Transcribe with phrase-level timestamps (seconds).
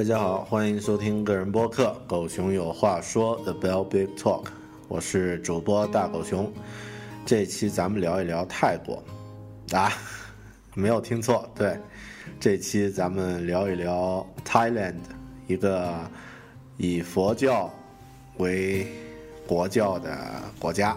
[0.00, 4.44] 大家好，欢迎收听个人播客《狗熊有话说》The Bell Big Talk，
[4.88, 6.50] 我是主播大狗熊。
[7.26, 9.04] 这期咱们聊一聊泰国
[9.72, 9.92] 啊，
[10.72, 11.78] 没有听错，对，
[12.40, 14.94] 这期咱们聊一聊 Thailand，
[15.46, 15.92] 一个
[16.78, 17.70] 以佛教
[18.38, 18.86] 为
[19.46, 20.16] 国教的
[20.58, 20.96] 国家。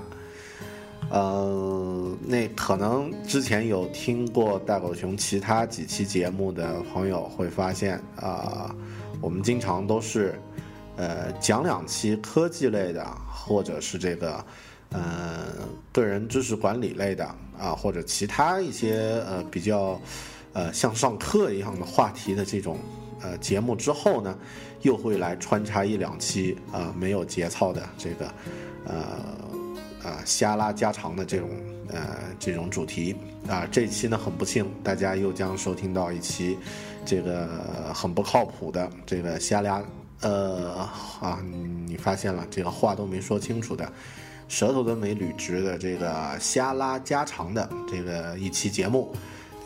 [1.15, 8.73] 嗯，那可能之前有听过大狗熊其他几期节目的朋友会发现啊、
[9.21, 10.33] 我们经常都是
[10.97, 14.43] 呃讲两期科技类的，或者是这个
[14.89, 15.45] 呃
[15.91, 17.23] 个人知识管理类的
[17.59, 20.01] 啊，或者其他一些呃比较
[20.53, 22.79] 呃像上课一样的话题的这种
[23.21, 24.35] 呃节目之后呢，
[24.81, 28.25] 又会来穿插一两期啊、没有节操的这个
[28.87, 29.52] 呃。
[30.03, 31.49] 啊，瞎拉家常的这种
[31.89, 33.15] 呃这种主题
[33.47, 36.57] 啊，这期呢很不幸，大家又将收听到一期
[37.05, 39.81] 这个很不靠谱的这个瞎拉
[40.21, 40.87] 呃
[41.21, 41.39] 啊，
[41.85, 43.91] 你发现了这个话都没说清楚的，
[44.47, 49.13] 舌头都没捋直的这个瞎拉家常的这个一期节目。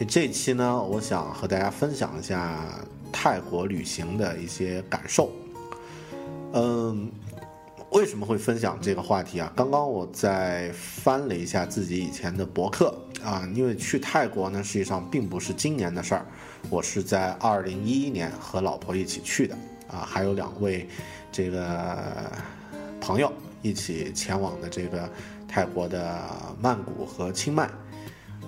[0.07, 2.59] 这期呢，我想和大家分享一下
[3.11, 5.31] 泰国旅行的一些感受。
[6.53, 7.11] 嗯，
[7.91, 9.51] 为什么会分享这个话题啊？
[9.55, 12.93] 刚刚我在翻了一下自己以前的博客
[13.23, 16.25] 啊，因为去泰国呢，实际上并不是今年的事儿，
[16.69, 20.87] 我是在二零一一年和老婆一起去的啊，还有两位
[21.31, 21.97] 这个
[22.99, 23.31] 朋友
[23.61, 25.09] 一起前往的这个
[25.47, 26.21] 泰国的
[26.61, 27.69] 曼谷和清迈，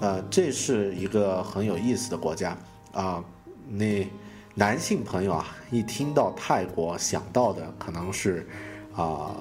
[0.02, 2.56] 呃，这是一个很有意思的国家
[2.92, 3.24] 啊，
[3.70, 4.06] 那
[4.54, 8.46] 男性朋友啊，一听到泰国想到的可能是。
[9.00, 9.34] 啊、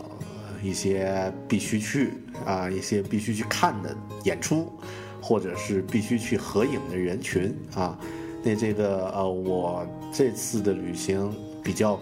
[0.63, 2.13] 一些必须去
[2.47, 4.73] 啊、一些必须去看的演出，
[5.21, 7.99] 或者是必须去合影的人群啊。
[8.45, 11.99] 那这个呃，我这次的旅行比较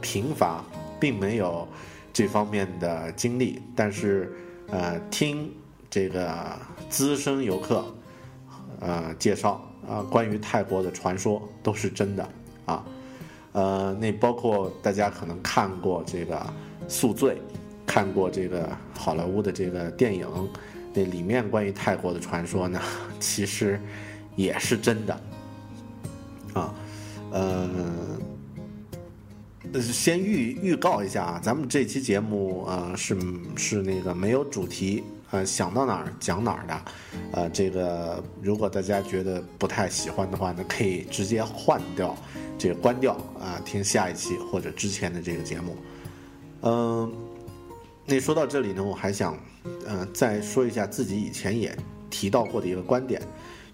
[0.00, 0.64] 贫乏，
[0.98, 1.66] 并没有
[2.12, 4.34] 这方面的经历，但是
[4.66, 5.48] 呃，听
[5.88, 6.34] 这个
[6.88, 7.84] 资深游客
[8.80, 12.28] 呃介绍啊、关于泰国的传说都是真的
[12.66, 12.84] 啊。
[13.52, 16.36] 呃，那包括大家可能看过这个
[16.88, 17.34] 《宿醉》，
[17.84, 20.26] 看过这个好莱坞的这个电影，
[20.94, 22.80] 那里面关于泰国的传说呢，
[23.18, 23.80] 其实
[24.36, 25.20] 也是真的
[26.54, 26.74] 啊。
[27.32, 27.68] 呃，
[29.80, 33.16] 先预预告一下啊，咱们这期节目啊、呃是
[33.56, 36.82] 是那个没有主题，呃，想到哪儿讲哪儿的，
[37.32, 42.16] 呃，这个如果大家觉得不太喜欢的话呢，可以直接换掉，
[42.58, 45.76] 这个关掉啊、听下一期或者之前的这个节目。
[46.62, 47.12] 嗯、
[48.04, 49.38] 那说到这里呢，我还想，
[49.86, 51.76] 呃，再说一下自己以前也
[52.10, 53.22] 提到过的一个观点，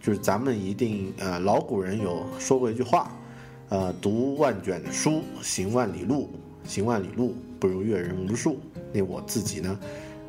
[0.03, 3.11] 就是咱们一定，呃，老古人有说过一句话，
[3.71, 6.29] 呃，读万卷书，行万里路，
[6.65, 8.61] 行万里路不如阅人无数。
[8.93, 9.79] 那我自己呢，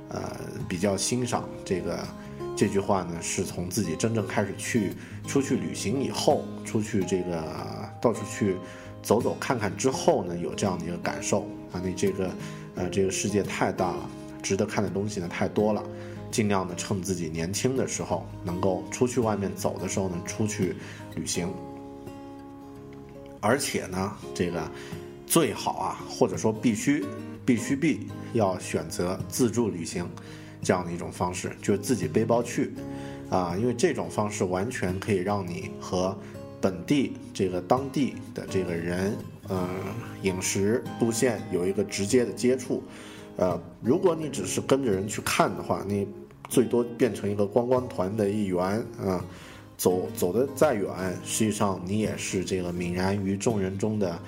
[0.09, 0.38] 呃，
[0.68, 2.00] 比较欣赏这个
[2.56, 4.94] 这句话呢，是从自己真正开始去
[5.27, 7.44] 出去旅行以后，出去这个
[8.01, 8.56] 到处去
[9.04, 11.81] 走走看看之后呢，有这样的一个感受啊。
[11.83, 12.30] 你这个
[12.75, 14.09] 呃，这个世界太大了，
[14.42, 15.83] 值得看的东西呢太多了，
[16.31, 20.75] 尽量的趁自己年轻的时候，能够出去外面走的时候呢，出去
[21.15, 21.51] 旅行。
[23.39, 24.69] 而且呢，这个
[25.27, 27.06] 最好啊，或者说必须
[27.48, 30.06] 必须必要选择自助旅行
[30.62, 32.74] 这样的一种方式，就是自己背包去
[33.30, 36.16] 啊，因为这种方式完全可以让你和
[36.60, 39.16] 本地这个当地的这个人，
[39.48, 39.66] 呃，
[40.24, 42.84] 饮食路线有一个直接的接触。
[43.38, 46.06] 呃，如果你只是跟着人去看的话，你
[46.50, 49.24] 最多变成一个观光团的一员啊。
[49.78, 50.90] 走走的再远，
[51.24, 54.20] 实际上你也是这个泯然于众人中的，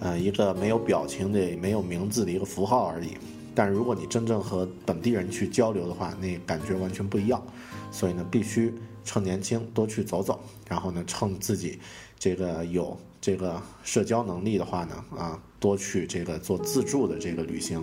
[0.00, 3.16] 呃，一个没有表情的、没有名字的一个符号而已。
[3.54, 7.42] 但如果你真正和本地人去交流的话，那感觉完全不一样。
[7.90, 10.38] 所以呢，必须趁年轻多去走走，
[10.68, 11.78] 然后呢，趁自己
[12.18, 17.82] 这个有这个社交能力的话呢，啊，多去这个做自助的这个旅行。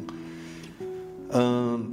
[1.31, 1.91] 嗯，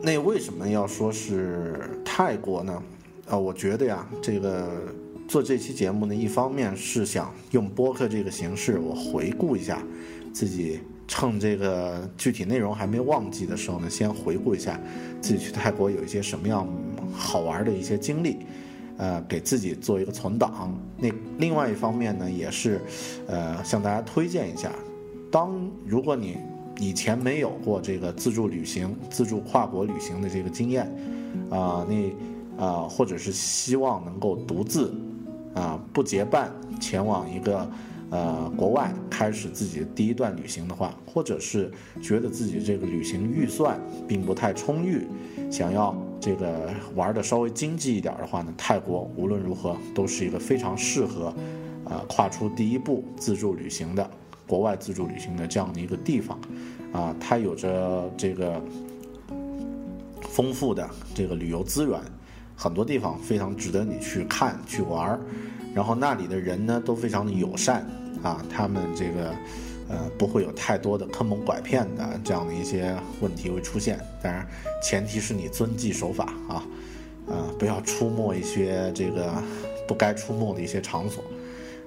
[0.00, 2.82] 那为什么要说是泰国呢？
[3.28, 4.94] 啊，我觉得呀，这个
[5.28, 9.82] 做这期节目呢，一方面是想用播客这个形式，我回顾一下
[10.32, 14.80] 自己，趁这个具体内容还没忘记的时候呢，先回顾一下
[15.20, 16.66] 自己去泰国有一些什么样
[17.12, 18.38] 好玩的一些经历，
[18.96, 20.74] 呃，给自己做一个存档。
[20.96, 22.80] 那另外一方面呢，也是，
[23.26, 24.72] 呃，向大家推荐一下，
[25.30, 26.38] 当如果你
[26.80, 30.90] 以前没有过这个自助旅行、自助跨国旅行的这个经验，
[31.50, 31.94] 啊，那。
[32.58, 34.92] 啊，或者是希望能够独自，
[35.54, 37.70] 啊，不结伴前往一个，
[38.10, 45.06] 呃，国外开始自己第一段旅行的话，或者是觉得自己这个旅行预算并不太充裕，
[45.50, 51.34] 想要这个玩的稍微经济一点的话呢，泰国无论如何都是一个非常适合，
[51.84, 54.08] 啊，跨出第一步自助旅行的
[54.46, 56.38] 国外自助旅行的这样的一个地方，
[56.92, 58.62] 啊，它有着这个
[60.22, 62.00] 丰富的这个旅游资源。
[62.60, 65.20] 很多地方非常值得你去看去玩儿，
[65.72, 67.86] 然后那里的人呢都非常的友善
[68.20, 69.32] 啊，他们这个
[69.88, 74.44] 呃不会有太多的坑蒙拐骗的这样的一些问题会出现，当然
[74.82, 76.64] 前提是你遵纪守法啊，
[77.28, 79.32] 呃不要出没一些这个
[79.86, 81.22] 不该出没的一些场所，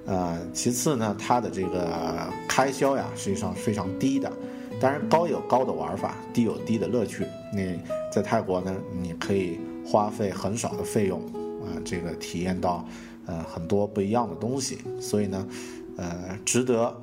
[0.06, 4.32] 呃其次呢它的这个开销呀实际上是非常低的，
[4.80, 7.26] 当然高有高的玩法，低有低的乐趣。
[7.54, 7.78] 你
[8.10, 9.60] 在泰国呢你可以。
[9.84, 11.20] 花费很少的费用，
[11.60, 12.86] 啊，这个体验到，
[13.26, 15.48] 呃，很多不一样的东西，所以呢，
[15.96, 16.94] 呃，值得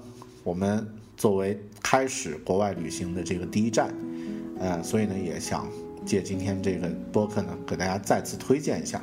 [0.43, 3.93] 我们作为开始国外旅行的这个第一站，
[4.59, 5.67] 呃，所以呢，也想
[6.05, 9.01] 借今天这个播客呢，给大家再次推荐一下。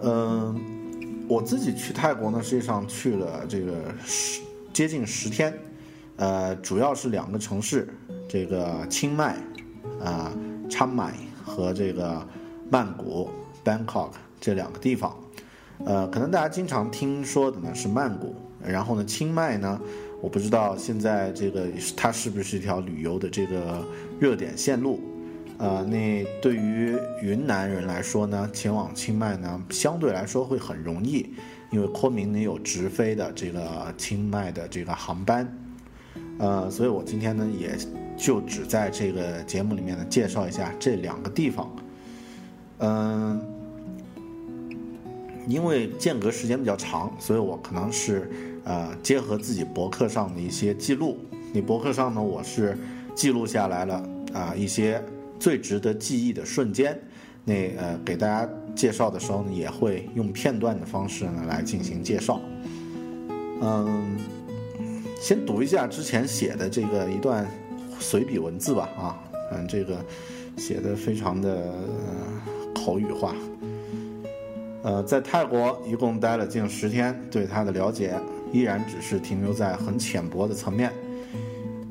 [0.00, 0.58] 嗯，
[1.28, 4.40] 我自己去泰国呢，实际上去了这个十
[4.72, 5.56] 接近十天，
[6.16, 7.88] 呃，主要是两个城市，
[8.28, 9.36] 这个清迈，
[10.02, 10.32] 啊，
[10.68, 11.14] 昌迈
[11.44, 12.26] 和这个。
[12.74, 13.30] 曼谷、
[13.64, 14.10] Bangkok
[14.40, 15.16] 这两个地方，
[15.84, 19.80] 呃，可能大家经常听说的呢是曼谷，然后呢，清迈呢，
[20.20, 23.80] 我不知道现在这个它是不是一条旅游的这个
[24.18, 25.00] 热点线路，
[25.56, 31.32] 呃，那对于云南人来说呢，前往清迈呢，相对来说会很容易，
[31.70, 35.46] 因为昆明呢有直飞的这个清迈的这个航班，
[36.40, 37.78] 呃，所以我今天呢也
[38.16, 41.70] 就只在这个节目里面呢介绍一下这两个地方。
[42.78, 43.40] 嗯，
[45.46, 48.28] 因为间隔时间比较长，所以我可能是
[48.64, 51.16] 呃结合自己博客上的一些记录。
[51.52, 52.76] 你博客上呢，我是
[53.14, 55.02] 记录下来了啊一些
[55.38, 57.00] 最值得记忆的瞬间。
[57.44, 62.40] 那呃给大家介绍的时候呢，也会用片段的方式呢来进行介绍。
[63.62, 64.18] 嗯，
[65.20, 67.46] 先读一下之前写的这个一段
[68.00, 70.04] 随笔文字吧啊，嗯，这个
[70.56, 71.72] 写的非常的。
[72.84, 73.34] 口语化，
[74.82, 78.14] 呃，在泰国一共待了近十天，对他的了解
[78.52, 80.92] 依然只是停留在很浅薄的层面。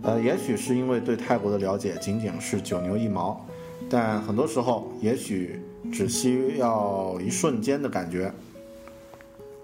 [0.04, 3.44] 呃，也许是因为对泰国的了解仅仅是九牛一毛，
[3.90, 5.60] 但很多时候也许
[5.92, 8.32] 只需要一瞬间的感觉，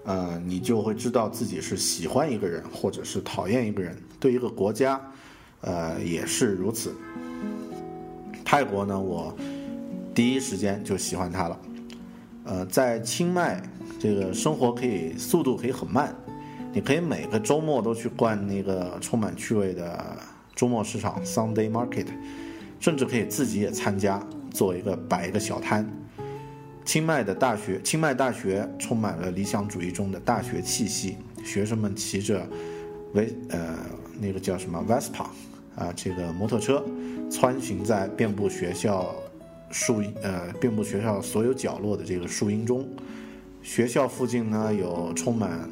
[0.06, 3.96] 呃，你就会知道自己是喜欢一个人或者是讨厌一个人。
[4.18, 5.00] 对一个国家，
[5.60, 6.92] 呃，也是如此。
[8.44, 9.32] 泰国呢，我。
[10.14, 11.60] 第一时间就喜欢它了，
[12.44, 13.62] 呃，在清迈
[13.98, 16.14] 这个生活可以速度可以很慢，
[16.72, 20.18] 你可以每个周末都去逛那个充满趣味的
[20.54, 22.06] 周末市场 Sunday Market，
[22.80, 25.88] 甚至可以自己也参加做一个摆一个小摊。
[26.84, 32.44] 清迈的大学，清迈大学充满了理想主义中的大学气息，学生们骑着
[33.14, 33.76] 维呃
[34.20, 35.26] 那个叫什么 Vespa
[35.76, 36.84] 啊这个摩托车，
[37.30, 39.14] 穿行在遍布学校。
[39.70, 42.88] 树呃，遍布学校所有角落的这个树荫中，
[43.62, 45.70] 学校附近呢有充满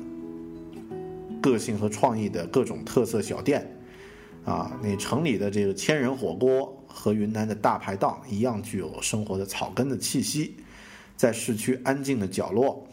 [1.43, 3.69] 个性和创意的各种特色小店，
[4.45, 10.55] 啊，那城里的这个千人火锅和云南的大排档一样具有生活的草根的气息，
[11.17, 12.87] 在市区安静的角落，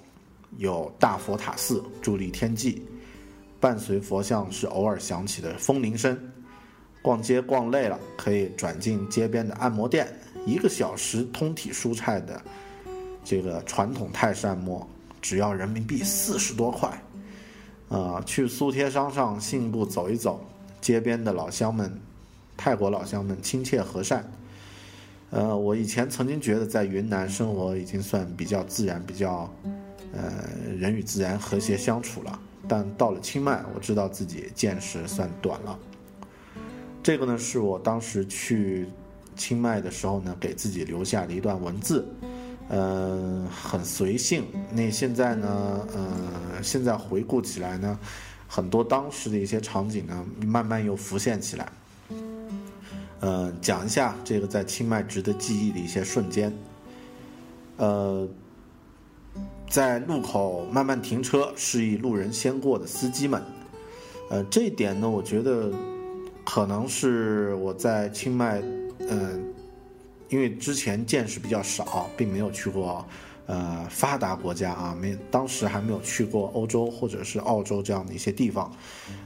[0.58, 2.82] 有大佛塔寺伫立天际，
[3.60, 6.18] 伴随佛像是偶尔响起的风铃声。
[7.02, 10.08] 逛街逛累了，可以转进街边的按摩店，
[10.46, 12.42] 一个小时通体舒畅的
[13.24, 14.88] 这个传统泰式按摩，
[15.22, 17.02] 只要人民币四十多块。
[17.88, 20.44] 啊，去苏贴商上信步走一走，
[20.82, 21.96] 街边的老乡们，
[22.58, 24.28] 泰国老乡们亲切和善。
[25.30, 29.54] 呃，我以前曾经觉得在云南生活已经算比较自然、比较
[30.14, 35.78] 呃人与自然和谐相处了，但到了清迈，我知道自己见识算短了。
[37.04, 38.88] 这个呢，是我当时去
[39.36, 42.08] 清迈的时候呢，给自己留下的一段文字，
[42.70, 44.44] 呃，很随性。
[44.72, 48.00] 那现在呢，呃，现在回顾起来呢，
[48.48, 51.72] 很多当时的一些场景呢，慢慢又浮现起来。
[53.20, 56.54] 呃，讲一下这个在清迈值得记忆的一些瞬间。
[57.78, 58.28] 呃，
[59.70, 63.42] 在路口慢慢停车，示意路人先过的司机们，
[64.30, 65.72] 呃，这一点呢，我觉得。
[66.48, 68.62] 可能是我在清迈，
[69.00, 69.54] 嗯，
[70.30, 73.06] 因为之前见识比较少，并没有去过
[73.46, 78.72] 呃发达国家啊，没当时还没有去过欧洲或者是澳洲这样的一些地方，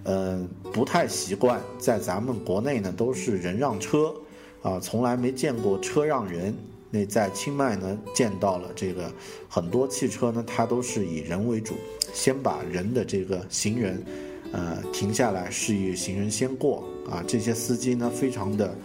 [0.04, 1.62] 嗯，不太习惯。
[1.78, 4.14] 在咱们国内呢，都是人让车
[4.62, 6.54] 啊，从来没见过车让人。
[6.92, 9.12] 那在清迈呢，见到了这个
[9.48, 11.76] 很多汽车呢，它都是以人为主，
[12.14, 14.04] 先把人的这个行人。
[14.52, 17.24] 呃，停下来示意行人先过啊！
[17.28, 18.76] 这些司机呢，非常的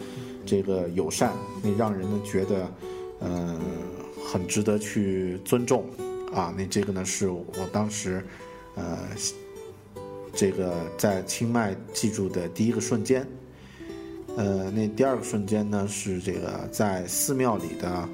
[0.44, 1.32] 这个友善，
[1.62, 2.70] 那让人呢觉得，
[3.20, 3.60] 呃，
[4.26, 5.84] 很值得去尊重
[6.34, 6.54] 啊！
[6.56, 8.24] 那这个呢，是我当时，
[8.74, 8.98] 呃，
[10.34, 13.26] 这个在清迈记住的第一个瞬间。
[14.36, 18.08] 呃，那第二个瞬间呢，是这个在寺庙里的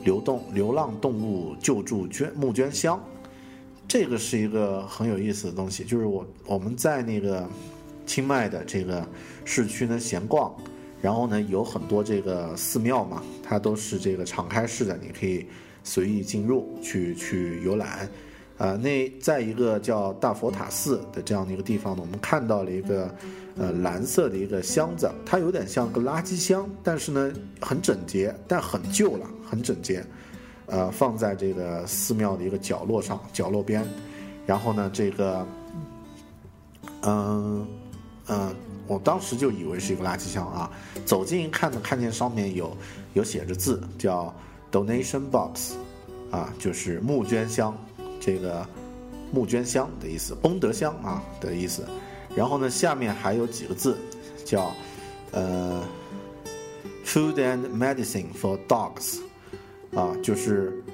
[0.00, 3.02] 流动流浪动物救助捐募捐箱。
[3.88, 7.48] 这个是一个很有意思的东西，就是我我们在那个
[8.04, 9.06] 清迈的这个
[9.44, 10.54] 市区呢闲逛，
[11.00, 15.46] 然后呢有很多这个寺庙嘛，它都是这个敞开式的，你可以
[15.84, 18.08] 随意进入去去游览。
[18.58, 23.14] 啊，那在一个叫大佛塔寺的这样的一个地方呢，我们看到了一个
[23.58, 30.02] 呃蓝色的一个箱子，它有点像个垃圾箱，但是呢很整洁，但很旧了，很整洁。
[30.68, 33.86] 呃，放在这个寺庙的一个角落上，角落边，
[34.46, 35.46] 然后呢，这个，
[37.02, 37.64] 嗯
[38.26, 38.54] 嗯，
[38.86, 40.70] 我当时就以为是一个垃圾箱啊，
[41.04, 42.76] 走近一看呢，看见上面有
[43.14, 44.34] 有写着字，叫
[44.70, 45.74] donation box，
[46.30, 47.76] 啊，就是募捐箱，
[48.20, 48.66] 这个
[49.32, 51.86] 募捐箱的意思，功德箱啊的意思，
[52.34, 53.96] 然后呢，下面还有几个字，
[54.44, 54.72] 叫
[55.32, 55.82] 呃
[57.04, 59.18] ，food and medicine for dogs。
[59.94, 60.84] 啊，就是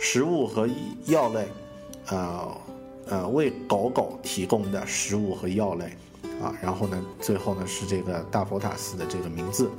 [0.00, 0.68] 食物和
[1.06, 1.46] 药类，
[2.08, 2.56] 呃
[3.06, 5.96] 呃，为狗狗提供的食物和药类，
[6.42, 9.70] 啊，然后呢，最后呢是这个大佛塔寺的这个名字，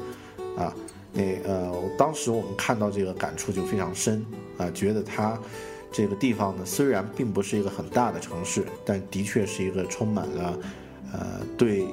[0.57, 0.73] 啊，
[1.13, 4.25] 那呃，当时我们看到这个感触就非常深，
[4.57, 5.39] 啊，觉得它
[5.91, 10.59] 这个地方呢虽然并不是一个很大的城市，但的确是一个充满了
[11.13, 11.19] 呃
[11.57, 11.85] 对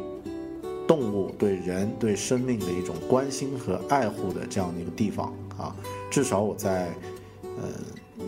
[0.86, 5.34] 动物、对人、对生命的一种关心和爱护的这样的一个地方。
[5.58, 5.74] 啊，
[6.08, 6.94] 至少我在，
[7.42, 8.24] 呃，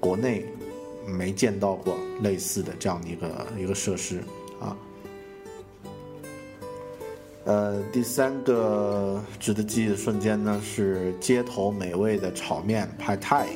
[0.00, 0.44] 国内
[1.06, 4.20] 没见到过类似的这样的一个一个设施
[7.44, 13.46] 呃，第三个值得记忆的瞬间呢，是街头美味的炒面派泰。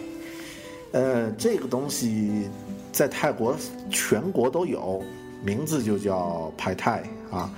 [0.92, 2.48] 呃，这个东西
[2.92, 3.56] 在泰国
[3.90, 5.02] 全国都有，
[5.44, 7.52] 名字就叫派泰啊。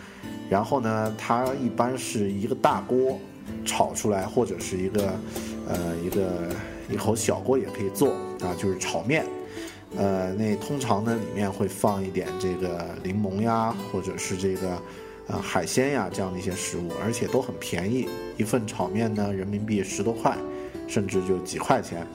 [0.50, 3.18] 然后呢，它一般是一个大锅
[3.64, 5.12] 炒出来，或者是一个。
[5.70, 6.48] 呃，一个
[6.88, 9.26] 一口小锅也可以做啊，就是炒面。
[9.98, 14.80] 呃，那通常呢里面会放一点这个柠檬呀，或者是这个
[15.28, 20.36] 呃海鲜呀这样的一些食物，而且都很便宜，一份炒面呢人民币十多块，
[20.86, 22.06] 甚至就几块钱。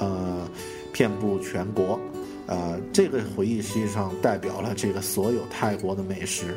[0.00, 0.48] 呃，
[0.92, 2.00] 遍布全国。
[2.46, 6.54] 呃，这个回忆实际上代表了这个所有泰国的美食。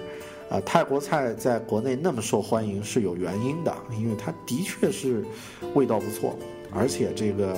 [0.49, 5.25] 啊，泰国菜在国内那么受欢迎是有原因的，因为它的确是
[5.73, 6.37] 味道不错，
[6.71, 7.57] 而且这个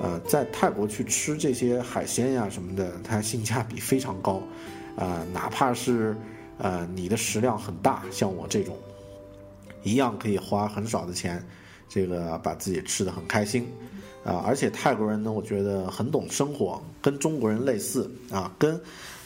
[0.00, 4.40] 呃，在泰国去吃这些海鲜呀什么的，它性价比非常高，
[4.96, 6.16] 啊，哪怕是
[6.58, 8.76] 呃你的食量很大，像我这种，
[9.82, 11.42] 一样可以花很少的钱，
[11.88, 13.66] 这个把自己吃的很开心，
[14.24, 18.80] 啊，而且泰国人呢，我觉得很懂生活，跟中国人类似啊，跟。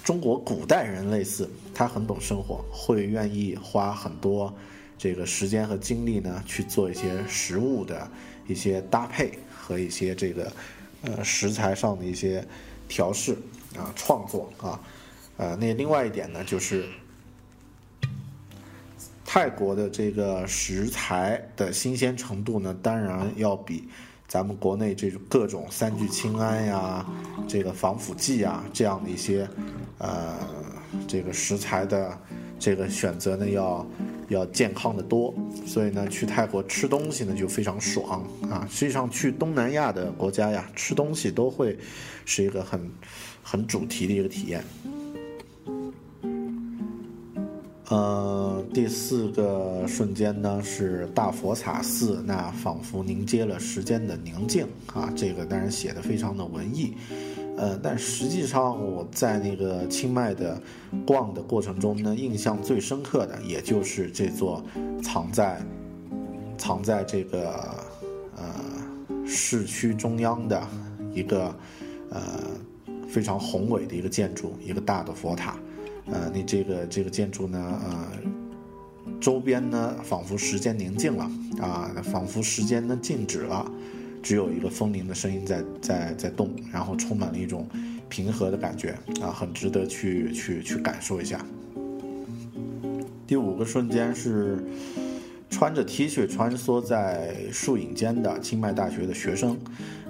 [0.05, 4.53] 中国古代人类似，他很懂生活，会愿意花很多
[4.99, 8.11] 这个时间和精力呢去做一些食物的
[8.49, 10.53] 一些搭配和一些这个
[11.03, 12.45] 呃食材上的一些
[12.89, 13.33] 调试
[13.77, 14.81] 啊创作啊，
[15.37, 16.89] 呃，那另外一点呢，就是
[19.35, 23.89] 泰国的这个食材的新鲜程度呢，当然要比
[24.29, 27.07] 咱们国内这种各种三聚氰胺呀、
[27.49, 29.49] 这个防腐剂啊这样的一些
[29.97, 30.39] 呃
[31.09, 32.19] 这个食材的
[32.59, 33.87] 这个选择呢要。
[34.29, 35.35] 要健康的多，
[35.67, 38.67] 所以呢，去泰国吃东西呢就非常爽啊！
[38.71, 41.77] 实际上去东南亚的国家呀，吃东西都会
[42.25, 42.91] 是一个很
[43.43, 44.65] 很主题的一个体验。
[47.89, 55.13] 呃，第四个瞬间呢是大佛塔寺，那仿佛凝结了时间的宁静啊！
[55.15, 56.95] 这个当然写的非常的文艺。
[57.55, 60.59] 呃，但实际上我在那个清迈的
[61.05, 64.65] 逛的过程中呢，印象最深刻的也就是这座
[65.03, 65.61] 藏在
[66.57, 67.53] 藏在这个
[68.37, 70.67] 呃市区中央的
[71.13, 71.55] 一个
[72.09, 72.23] 呃
[73.07, 75.59] 非常宏伟的一个建筑，一个大的佛塔。
[76.07, 78.09] 呃，你这个这个建筑呢，呃，
[79.21, 81.31] 周边呢仿佛时间宁静了
[81.61, 83.71] 啊，仿佛时间呢静止了。
[84.23, 87.67] 只有一个风铃的声音在在在动，然后充满了一种
[88.09, 88.91] 平和的感觉
[89.21, 91.45] 啊，很值得去去去感受一下。
[93.27, 94.63] 第五个瞬间是
[95.51, 99.59] 穿着 T 恤穿梭在树影间的清迈大学的学生，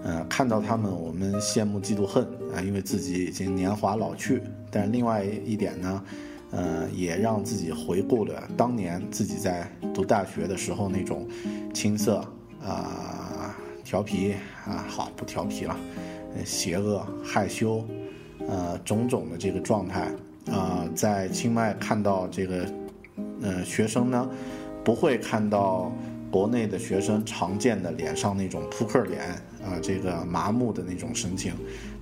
[0.05, 4.43] 呃，看到他们我们羡慕嫉妒恨啊，因为自己已经年华老去。
[4.71, 6.05] 但另外一点呢，
[6.51, 11.29] 呃，也让自己回顾了当年自己在读大学的时候那种
[11.75, 12.17] 青涩
[12.63, 13.55] 啊。
[13.85, 14.33] 调皮
[14.65, 15.77] 啊，好不调皮了，
[16.47, 17.85] 邪恶、害羞，
[18.49, 20.11] 呃，种种的这个状态
[20.51, 22.67] 啊，在清迈看到这个，
[23.43, 24.31] 呃，学生呢，
[24.83, 25.93] 不会看到
[26.31, 29.21] 国内的学生常见的脸上那种扑克脸
[29.65, 31.55] 啊，这个麻木的那种神情，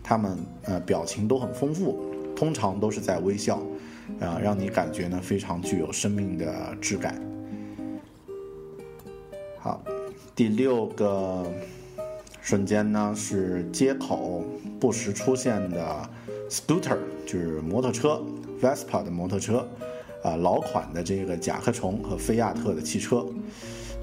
[0.03, 2.01] 他们呃表情都很丰富，
[2.35, 3.63] 通常都是在微笑，
[4.21, 7.21] 啊，让你感觉呢非常具有生命的质感。
[9.59, 9.83] 好，
[10.35, 11.47] 第六个。
[12.43, 14.43] 瞬间呢，是街口
[14.81, 16.11] 不时出现的
[16.49, 18.21] scooter，就是摩托车
[18.61, 19.69] ，Vespa 的摩托车，
[20.23, 23.27] 啊，老款的这个甲壳虫和菲亚特的汽车，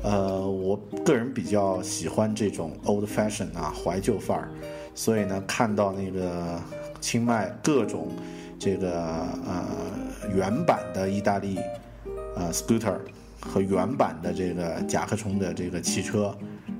[0.03, 4.49] 呃，我个人比较喜欢这种 old fashion 啊，怀旧范儿，
[4.93, 6.59] 所以呢，看到那个
[7.01, 8.09] 清迈各种
[8.57, 8.91] 这个
[9.45, 9.65] 呃
[10.35, 11.57] 原版的意大利
[12.35, 12.97] 呃 scooter
[13.39, 16.35] 和原版的这个甲壳虫的这个汽车，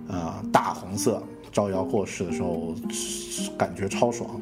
[0.08, 1.22] 啊，大红色。
[1.50, 2.76] 招摇过市的时候，
[3.58, 4.40] 感觉超爽，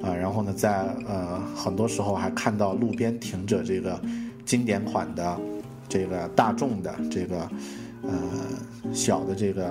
[0.00, 4.00] 啊，然后呢，在呃很多时候还看到路边停着这个
[4.44, 5.40] 经典款的
[5.88, 7.48] 这个大众的这个
[8.02, 8.12] 呃
[8.92, 9.66] 小的这个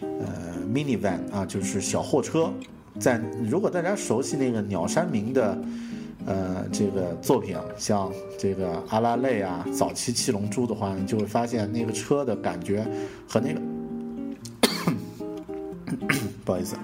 [0.00, 2.52] 呃 minivan 啊，就是小货车。
[3.00, 5.58] 在如果大家熟悉那个鸟山明的
[6.26, 12.86] 呃这个作品，像这个阿拉蕾啊，早期七龙珠的话，你就会发现那个车的感觉
[13.28, 13.60] 和那个。
[16.44, 16.76] 不好意思，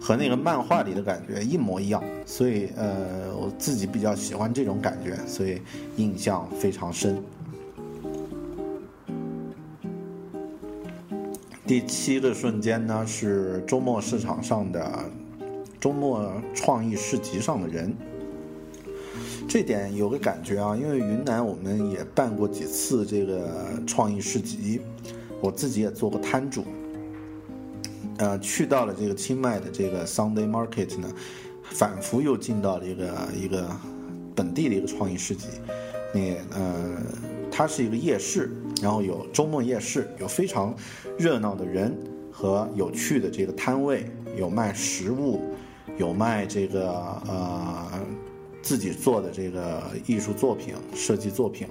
[0.00, 5.60] 和那个漫画里的感觉一模一样，所以呃，我自己比较喜欢这种感觉，所以
[5.96, 7.16] 印象非常深。
[11.70, 15.08] 第七个瞬间呢，是周末市场上的
[15.80, 17.94] 周末创意市集上的人，
[19.48, 24.80] 这点有个感觉啊，因为云南我们也办过几次这个创意市集，
[25.40, 26.64] 我自己也做过摊主。
[28.18, 31.08] 呃，去到了这个清迈的这个 Sunday Market 呢，
[31.62, 33.64] 反复又进到了一个一个
[34.34, 35.46] 本地的一个创意市集。
[36.12, 36.20] 那
[36.52, 36.96] 呃，
[37.50, 40.74] 它是一个夜市，然后有周末夜市，有非常
[41.18, 41.96] 热闹的人
[42.30, 45.40] 和有趣的这个摊位，有卖食物，
[45.98, 46.90] 有卖这个
[47.28, 48.00] 呃
[48.62, 51.66] 自己做的这个艺术作品、设计作品，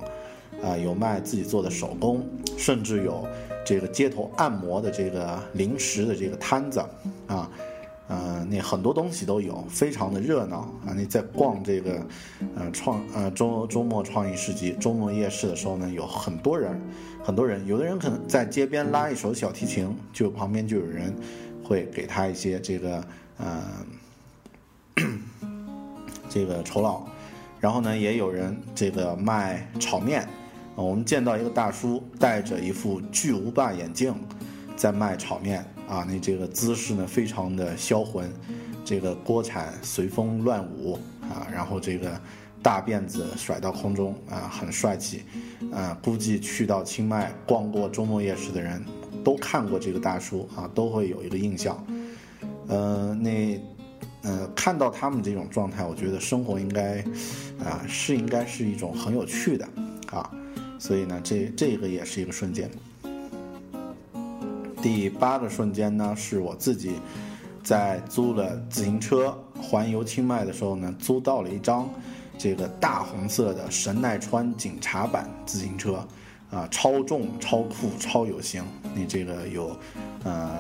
[0.62, 3.26] 啊，有卖自己做的手工，甚至有。
[3.66, 6.80] 这个街头按摩的这个零食的这个摊子，
[7.28, 7.48] 啊，
[8.10, 10.96] 呃，那很多东西都有，非常的热闹啊！
[10.98, 12.04] 你在逛这个，
[12.56, 16.82] 呃，创呃周周末创意市集、周末夜市的时候呢，有很多人，
[17.24, 21.14] 很多人，有的人可能在街边拉一首小提琴，就旁边就有人
[21.64, 23.04] 会给他一些这个，
[23.38, 23.64] 呃，
[26.28, 27.04] 这个酬劳，
[27.60, 30.28] 然后呢，也有人这个卖炒面。
[30.74, 34.16] 我们见到一个大叔戴着一副巨无霸眼镜，
[34.76, 38.32] 在卖炒面啊，那这个姿势呢非常的销魂，
[38.86, 42.22] 这个锅铲随风乱舞啊，然后这个
[42.62, 45.24] 大辫子甩到空中啊，很帅气
[45.74, 45.98] 啊。
[46.04, 48.86] 估计去到清迈逛过周末夜市的人
[49.24, 51.84] 都看过这个大叔啊，都会有一个印象。
[52.68, 53.60] 呃，那
[54.22, 57.00] 呃，看到他们这种状态，我觉得生活应该
[57.64, 59.68] 啊是应该是一种很有趣的
[60.12, 60.30] 啊，
[60.78, 62.70] 所以呢，这这个也是一个瞬间。
[64.82, 66.94] 第八个瞬间呢，是我自己
[67.64, 71.90] 在租了自行车环游清迈的时候呢，租到了一张
[72.38, 76.08] 这个大红色的神奈川警察版自行车，
[76.50, 78.64] 啊，超重、超酷、超有型。
[78.96, 79.78] 你这个有
[80.24, 80.58] 呃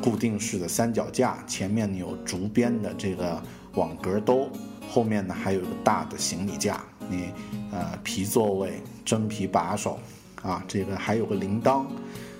[0.00, 3.42] 固定式的三脚架，前面有竹编的这个
[3.74, 4.48] 网格兜，
[4.88, 6.80] 后面呢还有一个大的行李架。
[7.08, 7.30] 你
[7.72, 9.98] 呃皮座位、真皮把手，
[10.42, 11.84] 啊，这个还有个铃铛。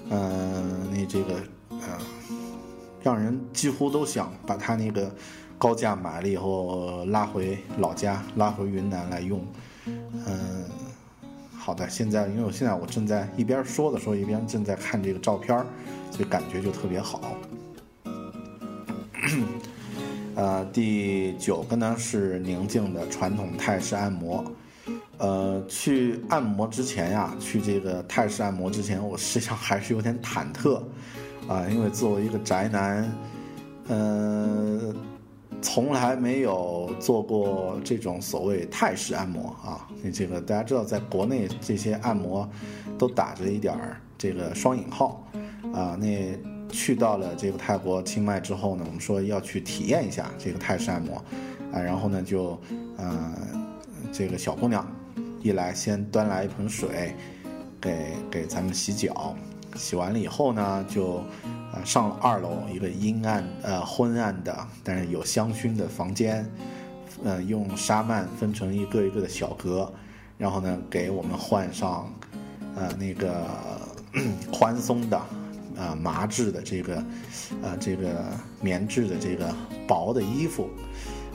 [0.08, 1.34] 嗯，那这个，
[1.70, 1.98] 呃，
[3.02, 5.10] 让人几乎都想把它那个
[5.58, 9.44] 高价买了以后拉回老家，拉回云南来用。
[9.86, 10.64] 嗯，
[11.56, 15.58] 好的，现在因为我现在我正在一边说的时候一边正在看这个照片
[16.10, 17.36] 所以感觉就特别好。
[20.36, 24.44] 呃，第九个呢是宁静的传统泰式按摩。
[25.18, 30.82] 呃，去按摩之前呀，去这个泰式按摩之前，我实际上还是有点忐忑，
[31.48, 33.10] 啊，因为作为一个宅男，
[33.88, 34.94] 呃，
[35.62, 39.88] 从来没有做过这种所谓泰式按摩啊。
[40.02, 42.46] 你这个大家知道，在国内这些按摩
[42.98, 45.26] 都打着一点儿这个双引号，
[45.72, 51.16] 啊，那去到了这个泰国清迈之后呢，我们说要去体验一下这个泰式按摩，
[51.72, 52.60] 啊，然后呢就，
[52.98, 53.32] 呃，
[54.12, 54.86] 这个小姑娘。
[55.42, 57.14] 一来先端来一盆水，
[57.80, 59.34] 给给咱们洗脚，
[59.76, 61.22] 洗完了以后呢，就
[61.72, 66.50] 呃上了二楼一个阴暗呃昏暗的，但是有香薰的房间，
[67.24, 69.92] 呃用纱幔分成一个一个的小格，
[70.36, 72.12] 然后呢给我们换上
[72.74, 73.46] 呃那个
[74.52, 75.16] 宽松的
[75.76, 77.04] 啊麻质的这个
[77.62, 78.24] 呃这个
[78.60, 79.54] 棉质的这个
[79.86, 80.68] 薄的衣服。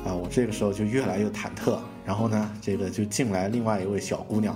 [0.03, 4.55] 啊，我这个时候就越来越忐忑，然后呢，这个就进来另外一位小姑娘，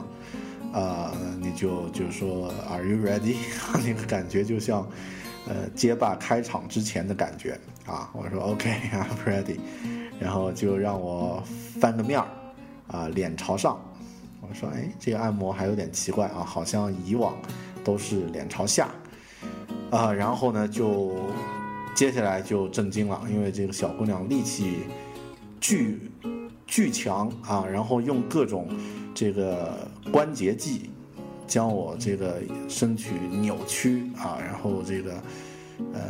[0.73, 3.35] 啊，你就就说 Are you ready？
[3.85, 4.87] 那个感觉就像，
[5.47, 8.09] 呃，街霸开场之前的感觉啊。
[8.13, 9.57] 我说 OK，I'm ready，
[10.19, 11.43] 然后就让我
[11.79, 12.27] 翻个面儿，
[12.87, 13.79] 啊，脸朝上。
[14.41, 17.37] 我说，哎，这个按摩还有点奇怪啊，好像以往
[17.83, 18.89] 都是脸朝下，
[19.91, 21.15] 啊，然后呢，就
[21.93, 24.79] 接下来就震惊了，因为这个小姑娘力气。
[25.61, 26.11] 巨
[26.67, 27.65] 巨强啊！
[27.65, 28.67] 然后用各种
[29.13, 30.89] 这个关节技，
[31.47, 35.13] 将我这个身躯扭曲啊，然后这个
[35.93, 36.01] 呃，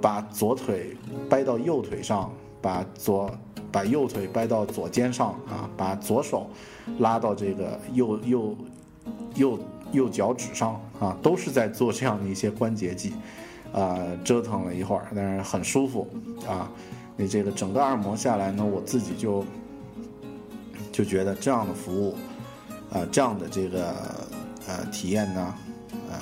[0.00, 0.96] 把左腿
[1.28, 3.30] 掰到右腿上，把左
[3.72, 6.50] 把右腿掰到左肩上啊，把左手
[6.98, 8.56] 拉到这个右右
[9.34, 9.58] 右
[9.92, 13.14] 右脚趾上啊，都是在做这样的一些关节技
[13.72, 16.06] 啊，折腾了一会儿，但是很舒服
[16.46, 16.70] 啊。
[17.20, 19.44] 你这个整个按摩下来呢，我自己就
[20.90, 22.16] 就觉得这样的服务，
[22.88, 23.94] 呃，这样的这个
[24.66, 25.54] 呃体验呢，
[26.10, 26.18] 呃，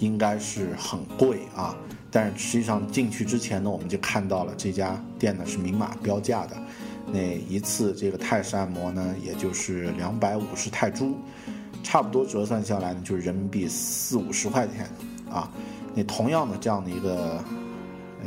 [0.00, 1.72] 应该是很贵啊。
[2.10, 6.56] 但是实际上进去之前呢，我们就看到了这家店呢是明码标价的，
[7.12, 11.14] 那一次这个泰式按摩呢，也就是两百五十泰铢，
[11.84, 14.90] 差不多折算下来呢，就是人民币四五十块钱
[15.30, 15.48] 啊。
[15.94, 17.40] 那同样的这样的一个。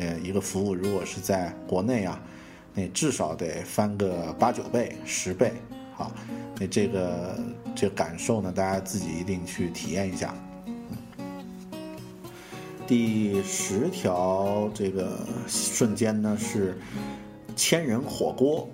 [0.02, 2.20] 呃，一个服务如果是在国内啊，
[2.74, 5.54] 那至少得翻个八九倍、十倍，
[5.94, 6.12] 好，
[6.60, 7.40] 那这个
[7.76, 10.34] 这个感受呢，大家自己一定去体验一下。
[12.88, 16.80] 第十条这个瞬间呢是
[17.56, 18.68] 千人火锅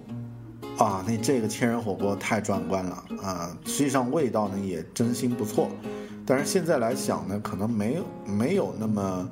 [0.78, 3.58] 啊，那这个千人火锅太壮观了啊！
[3.66, 5.70] 实际上味道呢也真心不错，
[6.26, 9.30] 但是现在来想呢，可能没有没有那么。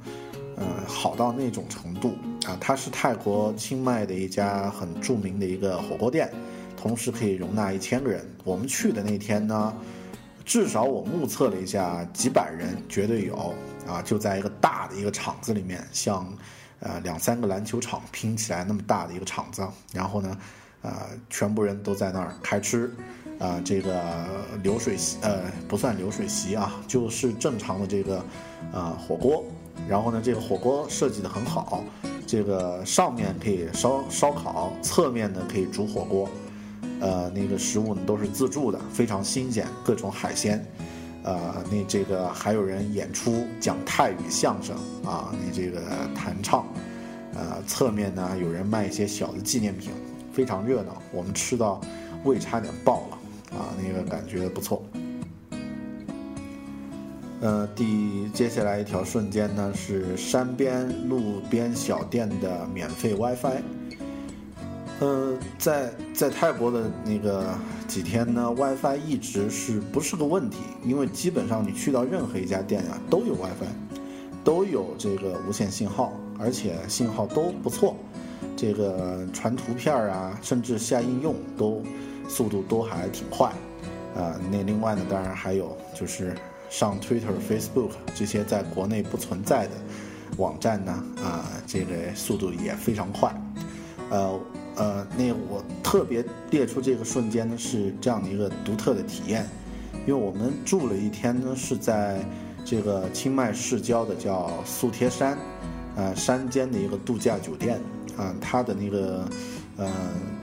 [0.58, 2.16] 呃，好到那种程度
[2.46, 2.58] 啊！
[2.62, 6.32] 它是泰国清迈的一家很著名的一个火锅店，
[6.78, 8.26] 同时可以容纳一千个人。
[8.44, 9.74] 我们去的那天呢，
[10.46, 13.54] 至少我目测了一下，几百人绝对有
[13.86, 14.02] 啊！
[14.02, 16.26] 就在一个大的一个场子里面，像
[16.80, 20.38] 呃两三个篮球场拼起来那么大的一个场子，然后呢，
[20.84, 22.90] 呃，全部人都在那儿开吃，
[23.40, 24.02] 啊，这个
[24.64, 28.24] 流水席呃不算流水席啊，就是正常的这个
[28.72, 29.44] 呃火锅。
[29.88, 31.84] 然后呢，这个火锅设计的很好，
[32.26, 36.28] 这个上面可以烧烧烤，侧面呢可以煮火锅，
[37.00, 40.66] 呃，那个食物呢都是自助的，非常新鲜，各种海鲜，
[41.24, 45.82] 呃，那这个还有人演出讲泰语相声啊，你这个
[46.16, 46.66] 弹唱，
[47.36, 49.92] 呃，侧面呢有人卖一些小的纪念品，
[50.34, 51.80] 非常热闹，我们吃到
[52.24, 54.84] 胃差点爆了啊，那个感觉不错。
[57.46, 63.62] 呃，第接下来一条瞬间呢是山边路边小店的免费 WiFi。
[65.00, 67.54] 呃，在在泰国的那个
[67.88, 70.58] 几天呢，WiFi 一直是不是个问题？
[70.84, 73.68] 因为基本上你去到任何一家店啊，都有 WiFi，
[74.44, 77.96] 都有这个无线信号，而且信号都不错。
[78.58, 81.84] 这个传图片啊，甚至下应用都
[82.28, 83.54] 速度都还挺快。
[84.16, 86.34] 啊，那另外呢，当然还有就是
[86.70, 89.72] 上 Twitter、Facebook 这些在国内不存在的
[90.38, 90.92] 网站呢，
[91.24, 93.34] 啊，这个速度也非常快。
[94.10, 94.40] 呃。
[94.78, 99.48] 呃，那我特别列出这个瞬间呢，是这样的一个独特的体验，
[100.06, 102.20] 因为我们住了一天呢，是在
[102.66, 105.38] 这个清迈市郊的叫素贴山，
[105.96, 107.80] 呃，山间的一个度假酒店，
[108.18, 109.26] 啊，它的那个
[109.78, 109.90] 呃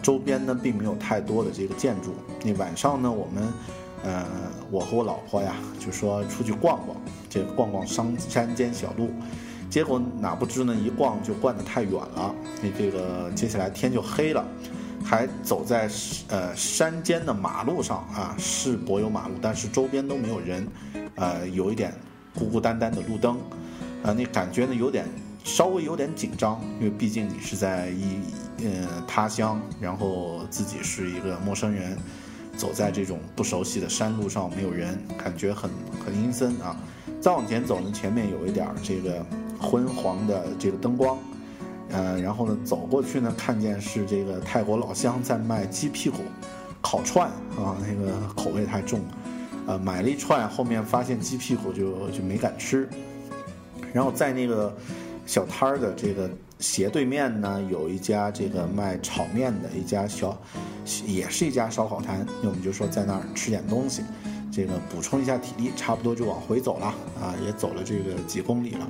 [0.01, 2.15] 周边呢，并没有太多的这个建筑。
[2.43, 3.47] 那晚上呢，我们
[4.03, 4.27] 呃，
[4.71, 6.97] 我和我老婆呀，就说出去逛逛，
[7.31, 9.11] 这逛逛山山间小路。
[9.71, 10.75] 结果哪不知呢？
[10.75, 14.45] 一逛就逛得太远了，那这个接下来天就黑了，
[15.03, 15.89] 还走在
[16.29, 20.69] 呃山间的马路上啊，是柏油马路，但是周边都没有人，
[21.15, 21.91] 呃，有一点
[22.35, 23.39] 孤孤单单的路灯，
[24.03, 25.07] 啊，那感觉呢有点
[25.43, 28.19] 稍微有点紧张，因为毕竟你是在一
[28.63, 31.97] 呃他乡，然后自己是一个陌生人，
[32.57, 35.71] 走在这种不熟悉的山路上，没有人，感觉很
[36.05, 36.77] 很阴森啊。
[37.21, 39.25] 再往前走呢，前面有一点这个。
[39.65, 41.17] 昏黄的这个灯光，
[41.91, 46.17] 呃，然后呢，走过去呢，看见是这个泰国老乡在卖鸡屁股
[46.81, 48.99] 烤串啊，那个口味太重，
[49.69, 52.89] 呃，买了一串，后面发现鸡屁股就就没敢吃。
[53.93, 54.77] 然后在那个
[55.27, 60.37] 小摊儿的这个斜对面呢，有一家这个卖炒面的一家小，
[61.07, 64.03] 也是一家烧烤摊，那我们就说在那儿吃点东西，
[64.51, 66.87] 这个补充一下体力，差不多就往回走了
[67.21, 68.87] 啊，也走了这个几公里了。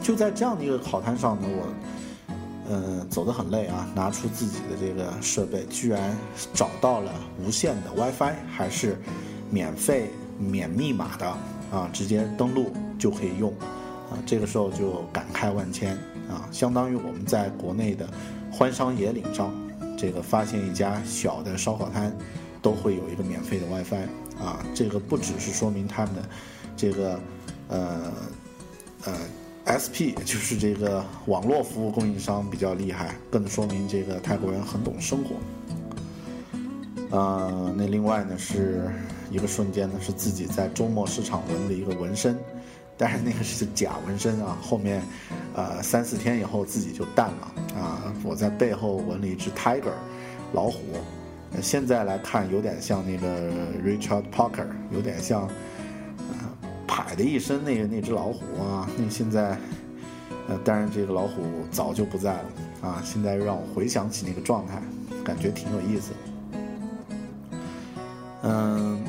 [0.00, 1.68] 就在这样的一个烤摊上呢，我，
[2.68, 6.16] 嗯，走得很累啊，拿出自己的这个设备，居然
[6.52, 8.98] 找到了无线的 WiFi，还是
[9.48, 11.26] 免费免密码的
[11.70, 13.52] 啊，直接登录就可以用，
[14.10, 15.94] 啊，这个时候就感慨万千
[16.28, 18.08] 啊，相当于我们在国内的
[18.50, 19.54] 荒山野岭上，
[20.02, 22.12] 这个发现一家小的烧烤摊，
[22.60, 24.08] 都会有一个免费的 WiFi
[24.44, 26.22] 啊，这个不只是说明他们的
[26.76, 27.20] 这个，
[27.68, 28.12] 呃，
[29.04, 29.14] 呃。
[29.64, 35.36] SP 就是这个网络服务供应商比较厉害，更说明这个泰国人很懂生活。
[37.10, 38.90] 呃，那另外呢是
[39.30, 42.36] 一个瞬间呢，是自己在周末市场纹的一个纹身，
[43.04, 45.02] 但是那个是假纹身啊，后面
[45.54, 48.14] 呃三四天以后自己就淡了啊。
[48.22, 49.90] 我在背后纹了一只 tiger
[50.52, 50.78] 老虎，
[51.60, 53.50] 现在来看有点像那个
[53.84, 55.50] Richard Parker，有点像。
[56.94, 59.56] 海的一身那个那只老虎啊，那现在，
[60.46, 62.44] 呃，当然这个老虎早就不在了
[62.82, 63.02] 啊。
[63.02, 64.80] 现在让我回想起那个状态，
[65.24, 66.12] 感觉挺有意思。
[68.42, 69.02] 嗯，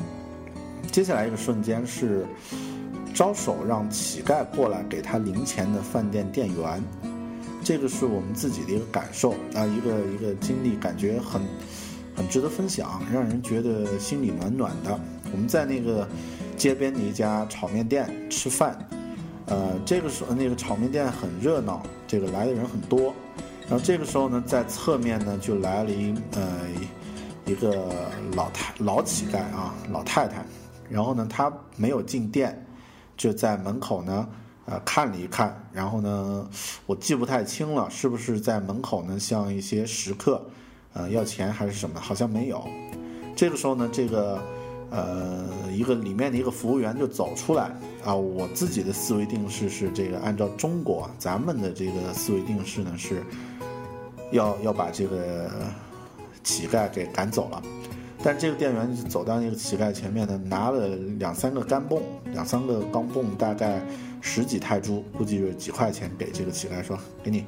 [0.90, 2.26] 接下来一个瞬间是
[3.14, 6.82] 招手让乞丐过来给他零钱的饭店店员，
[7.62, 11.40] 这个是我们自己的一个感受啊，一个一个经历，感觉很
[12.14, 15.00] 很值得分享，让人觉得心里暖暖的。
[15.32, 16.06] 我们在那个。
[16.56, 18.78] 街边的一家炒面店吃饭，
[19.46, 23.12] 呃，这个时候那个炒面店很热闹，这个来的人很多。
[23.62, 26.60] 然后这个时候呢，在侧面呢就来了一呃
[27.44, 27.92] 一个
[28.36, 30.46] 老太老乞丐啊，老太太。
[30.88, 32.63] 然后呢，她没有进店，
[33.16, 34.28] 就在门口呢
[34.66, 35.54] 呃看了一看。
[35.72, 36.48] 然后呢，
[36.86, 40.42] 我记不太清了，是不是在门口呢向一些食客
[40.92, 42.00] 呃要钱还是什么？
[42.00, 42.66] 好像没有。
[43.34, 44.42] 这个时候呢，这个。
[44.90, 47.68] 呃，一个里面的一个服务员就走出来
[48.04, 53.24] 啊，我自己的思维定式是这个，按照中国咱们的这个思维定式呢，是
[54.30, 55.50] 要要把这个
[56.44, 57.60] 乞丐给赶走了。
[58.24, 60.88] 但这个店员就走到那个乞丐前面呢，拿了。
[61.18, 62.00] 两三个钢镚，
[62.32, 63.82] 两三个钢镚，大概
[64.22, 67.44] 十几泰铢，估计是几块钱，给这个乞丐说：“给你。”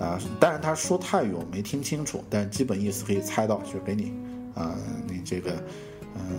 [0.00, 4.12] 啊，当然他说泰语我没听清楚，但基本意思可以猜到，就是给你
[4.54, 4.74] 啊，
[5.06, 5.52] 你这个，
[6.16, 6.36] 嗯。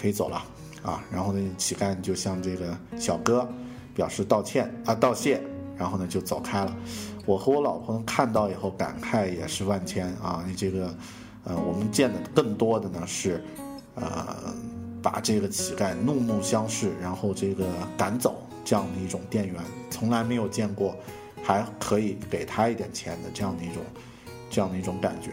[0.00, 0.42] 可以走了，
[0.82, 3.46] 啊，然后呢，乞丐就向这个小哥
[3.94, 5.38] 表示道歉啊，道谢，
[5.76, 6.74] 然后呢就走开了。
[7.26, 10.94] 我和我老婆看到以后感慨也是万千啊，你这个，
[11.44, 13.42] 呃，我们见的更多的呢是，
[13.94, 14.54] 呃，
[15.02, 19.56] 把这个乞丐怒目相视，然后这个赶走这样的一种店员，
[19.90, 20.94] 从来没有见过
[21.42, 23.82] 还可以给他一点钱的这样的一种，
[24.50, 25.30] 这样的一种感觉。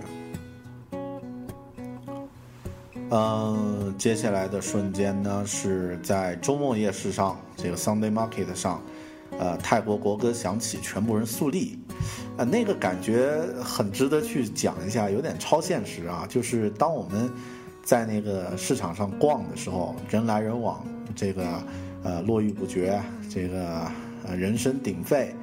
[3.09, 8.81] 嗯，接下来的瞬间呢，是在周末夜市上，这个 Sunday Market 上，
[9.39, 11.79] 呃，泰国国歌响起，全部人肃立，
[12.37, 16.25] 啊，那个感觉很值得去讲一下，有点超现实啊。
[16.29, 17.29] 就是当我们
[17.83, 21.45] 在那个市场上逛的时候，人来人往，这个
[22.03, 23.91] 呃络绎不绝，这个
[24.25, 25.33] 呃人声鼎沸，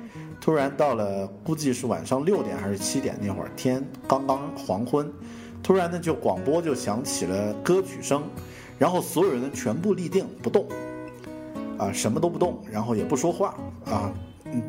[0.41, 5.11] 突然到了估计是晚上六点还是七点那会儿，天刚刚黄昏。
[5.63, 8.23] 突然呢，就广播就响起了歌曲声，
[8.79, 10.69] 然后所有人全部立定不动，
[11.79, 13.55] 啊，什么都不动，然后也不说话，
[13.87, 14.13] 啊，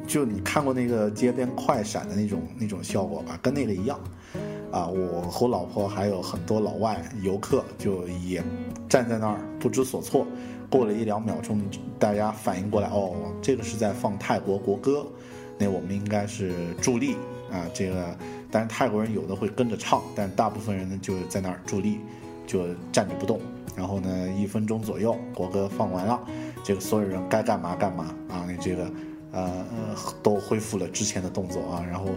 [0.07, 3.99] 就你看过那个街边快闪的那种那种效果吧，跟那个一样，
[4.71, 8.43] 啊，我和老婆还有很多老外游客就也
[8.87, 10.25] 站在那儿不知所措，
[10.69, 11.61] 过了一两秒钟，
[11.97, 15.05] 大家反应过来，哦，这个是在放泰国国歌，
[15.57, 17.15] 那我们应该是助力
[17.51, 18.15] 啊，这个。
[18.51, 21.99] 但是泰国人有的会跟着唱，但大部分人呢就在那儿伫立，
[22.47, 23.37] 就站着不动。
[23.75, 26.17] 然后呢，一分钟左右，国歌放完了，
[26.63, 28.89] 这个所有人该干嘛干嘛啊，那这个
[29.35, 29.65] 呃
[30.23, 31.85] 都恢复了之前的动作啊。
[31.85, 32.07] 然后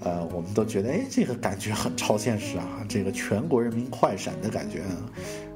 [0.00, 4.82] 呃，我们都觉得哎，这个感觉很超现实啊，这个全国人民快闪的感觉，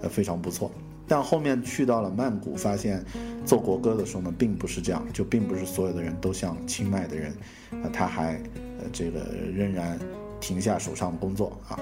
[0.02, 0.70] 呃非常不错。
[1.08, 3.04] 但后面去到了曼谷，发现
[3.44, 7.32] 做国歌的时候呢，并不是这样，就并不是所有的人都像清迈的人，
[7.72, 8.34] 啊，他还
[8.78, 9.98] 呃这个仍然。
[10.38, 11.80] 停下手上的工作啊，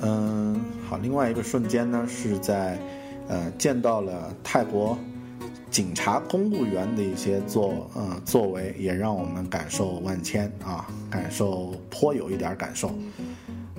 [0.00, 2.78] 嗯，好，另外一个瞬间呢，是在，
[3.28, 4.98] 呃，见到了泰国
[5.74, 12.94] 警察公务员的一些作呃作为，也让我们感受万千啊，感受颇有一点感受。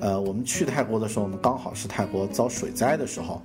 [0.02, 3.42] 呃，我们去泰国的时候呢，刚好是泰国遭水灾的时候，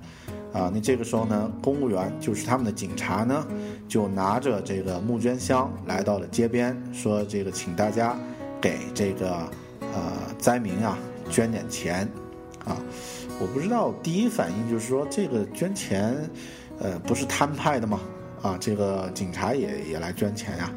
[0.51, 3.47] 啊，那这个时候呢，公务员就是他们的警察呢，
[3.87, 8.17] 就拿着这个募捐箱来到了街边，说这个请大家。
[8.59, 10.95] 给这个呃灾民啊
[11.31, 12.07] 捐点钱
[12.63, 12.77] 啊，
[13.39, 16.15] 我不知道第一反应就是说这个捐钱，
[16.79, 17.99] 呃不是摊派的吗？
[18.41, 20.71] 啊，这个警察也也来捐钱呀，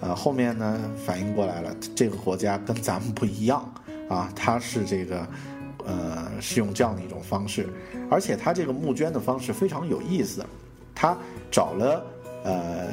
[0.00, 3.70] 呃后面呢反应过来了，这个国家跟咱们不一样
[4.08, 5.26] 啊，他是这个
[5.84, 7.68] 呃是用这样的一种方式，
[8.10, 10.44] 而且他这个募捐的方式非常有意思，
[10.94, 11.16] 他
[11.50, 12.04] 找了
[12.44, 12.88] 呃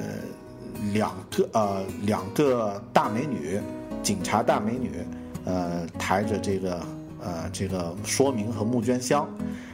[0.94, 3.60] 两个呃两个大美女。
[4.04, 4.92] 警察大美女，
[5.46, 6.80] 呃，抬着这个
[7.20, 9.28] 呃这个说明和募捐箱，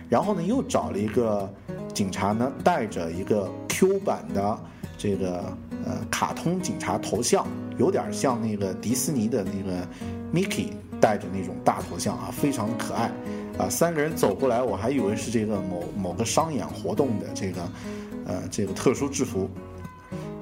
[0.08, 1.52] 然后呢又找了一个
[1.94, 4.60] 警察呢，带着一个 Q 版的
[4.98, 5.44] 这个
[5.86, 7.46] 呃卡通警察头像，
[7.78, 9.88] 有点像那个迪士尼的那个
[10.34, 13.12] Mickey 戴着那种大头像啊，非常的可爱
[13.58, 13.70] 啊。
[13.70, 17.62] 三个人走过来，我还以为是这个某某个商演活动的这个
[18.26, 19.50] 呃这个特殊制服，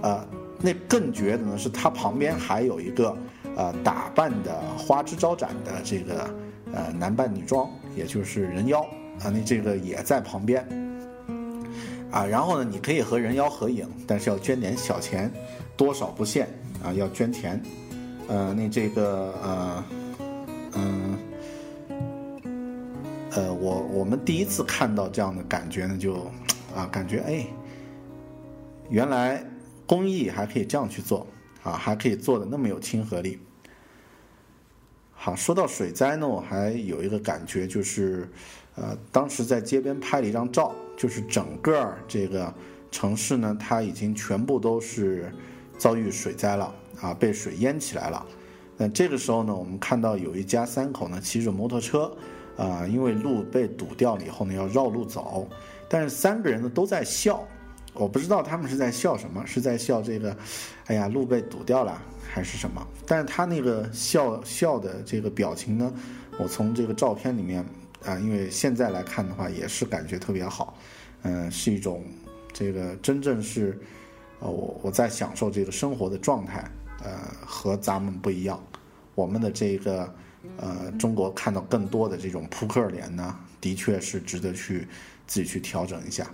[0.01, 0.25] 啊，
[0.61, 3.15] 那更绝的呢是他旁边还有一个。
[3.55, 6.29] 呃，打扮的花枝招展的这个
[6.71, 8.79] 呃男扮女装，也就是人妖
[9.21, 10.65] 啊，那这个也在旁边
[12.11, 12.25] 啊。
[12.25, 15.31] 然后呢，你可以和人妖合影，但是要捐点小钱，
[15.75, 16.47] 多少不限
[16.83, 17.61] 啊，要捐钱。
[18.27, 19.83] 呃，那这个呃
[20.73, 21.17] 嗯
[23.31, 26.15] 呃，我我们第一次看到这样的感觉呢，就
[26.75, 27.45] 啊，感觉哎，
[28.89, 29.43] 原来
[29.85, 31.25] 公益还可以这样去做
[31.63, 33.39] 啊，还可以做的那么有亲和力。
[35.13, 38.29] 好，说到水灾呢，我还有一个感觉，就是，
[38.75, 42.53] 呃，当时在街边拍了一张照，就是整个这个
[42.91, 45.33] 城市呢，它已经全部都是
[45.77, 48.25] 遭遇水灾了啊，被水淹起来了。
[48.75, 52.11] 那这个时候呢，我们看到有一家三口呢骑着摩托车，
[52.57, 55.47] 啊，因为路被堵掉了以后呢，要绕路走，
[55.87, 57.47] 但是三个人呢都在笑，
[57.93, 60.35] 我不知道他们是在笑什么，是在笑这个，
[60.87, 62.01] 哎呀，路被堵掉了。
[62.31, 62.87] 还是什么？
[63.07, 65.91] 但是他那个笑笑的这个表情呢，
[66.37, 67.65] 我从这个照片里面
[68.05, 70.77] 啊，因为现在来看的话，也是感觉特别好，
[71.23, 72.03] 嗯，是一种
[72.53, 73.79] 这个真正是，
[74.39, 76.63] 呃，我我在享受这个生活的状态，
[77.03, 78.61] 呃，和咱们不一样。
[79.15, 80.13] 我们的这个
[80.57, 84.87] 呃，中国看到更多的这种扑克脸呢，的确是值得去
[85.27, 86.25] 自己去调整一下。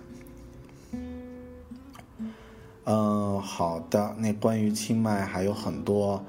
[2.86, 4.16] 嗯，好的。
[4.20, 6.24] 那关于清迈还有很多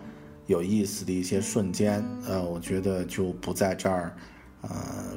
[0.46, 4.16] 有意思的一些瞬间，呃，我觉得就不在这儿，
[4.68, 5.16] 呃，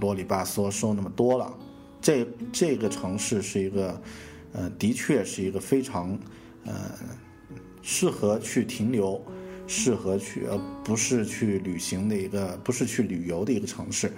[0.00, 1.52] 啰里吧嗦说那么多了。
[2.00, 4.02] 这这个城市是一个，
[4.52, 6.18] 呃，的确是一个非常，
[6.64, 6.74] 呃，
[7.82, 9.24] 适合去停留，
[9.66, 14.12] 适合去呃不是去旅行的一个，不是去旅游的一个城市，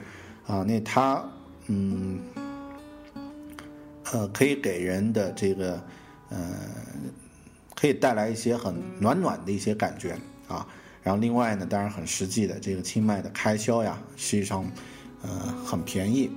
[0.47, 1.25] 啊，那它，
[1.66, 2.20] 嗯，
[4.12, 5.83] 呃，可以给人的这个。
[6.35, 6.51] 嗯，
[7.75, 10.16] 可以带来一些很暖暖的一些感觉
[10.49, 10.66] 啊。
[11.03, 14.65] 然后另外呢，当然很实际的，这个清迈的开销呀，实际上
[15.23, 15.31] 呃
[15.65, 16.31] 很便宜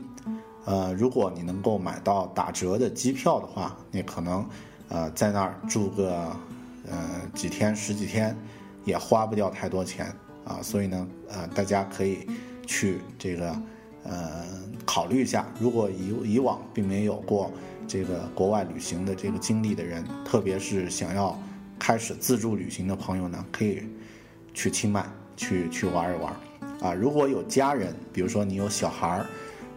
[0.65, 4.43] 呃，如果你能够买到打折的机票的话，你可能
[4.89, 6.35] 呃在那儿住个
[6.89, 8.35] 呃几天十几天，
[8.83, 10.11] 也花不掉太多钱
[10.43, 10.59] 啊。
[10.63, 12.27] 所以呢，呃，大家可以
[12.65, 13.55] 去这个
[14.03, 14.43] 呃
[14.83, 15.45] 考虑一下。
[15.59, 17.51] 如果以以往并没有过
[17.87, 21.39] 这个国外旅行的这个经历的人，特别是想要
[21.77, 23.83] 开始自助旅行的朋友呢，可以
[24.55, 25.05] 去清迈
[25.37, 26.33] 去去玩一玩
[26.81, 26.95] 啊。
[26.95, 29.25] 如果有家人，比如说你有小孩儿。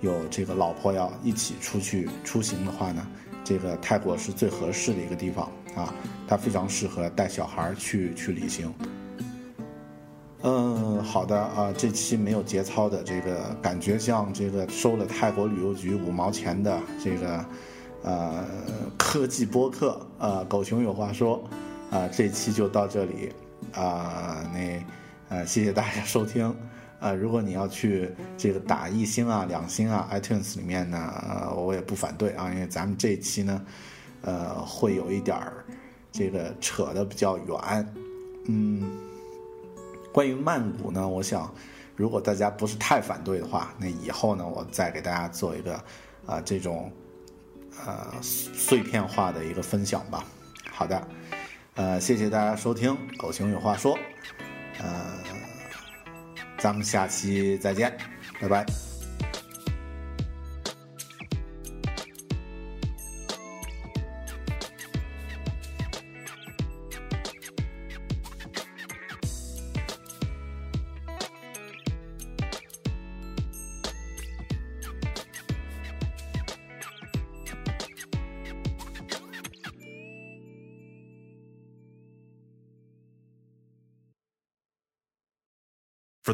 [0.00, 3.04] 有这个老婆要一起出去出行的话呢，
[3.42, 5.92] 这个泰国是最合适的一个地方啊，
[6.28, 8.72] 它非常适合带小孩儿去去旅行。
[10.42, 17.44] 嗯，好的啊，这期没有节操的这个感觉像这个收了泰国旅游局五毛钱的这个
[18.04, 18.46] 呃
[18.96, 21.42] 科技播客啊，狗熊有话说
[21.90, 23.32] 啊，这期就到这里
[23.72, 24.84] 啊，那
[25.28, 26.54] 呃谢谢大家收听。
[27.00, 33.64] 呃，如果你要去这个打一星啊、两星啊，iTunes 里面呢，我也不反对啊，因为咱们这一期呢，
[34.22, 35.64] 呃，会有一点儿
[36.10, 37.94] 这个扯的比较远。
[38.46, 38.98] 嗯，
[40.12, 41.54] 关于曼谷呢，我想
[41.94, 45.74] 如果大家不是太反对的话，那以后呢，我再给大家做一个
[46.26, 46.90] 啊这种
[47.86, 50.24] 呃碎片化的一个分享吧。
[50.68, 51.06] 好的，
[51.78, 53.98] 呃，谢谢大家收听，狗熊有话说，
[54.82, 55.16] 呃。
[56.58, 57.96] 咱们下期再见，
[58.40, 58.87] 拜拜。